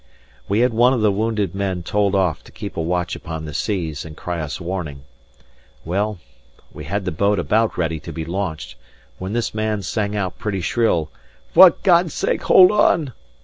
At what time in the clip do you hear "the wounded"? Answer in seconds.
1.01-1.53